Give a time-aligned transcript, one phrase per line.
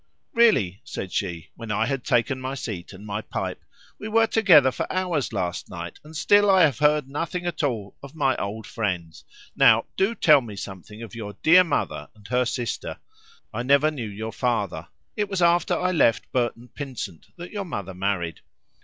[0.33, 3.63] "Really," said she, when I had taken my seat and my pipe,
[3.99, 7.95] "we were together for hours last night, and still I have heard nothing at all
[8.01, 9.25] of my old friends;
[9.55, 12.97] now do tell me something of your dear mother and her sister;
[13.53, 18.39] I never knew your father—it was after I left Burton Pynsent that your mother married."